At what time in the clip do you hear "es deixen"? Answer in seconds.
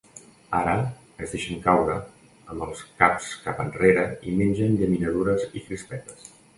1.25-1.61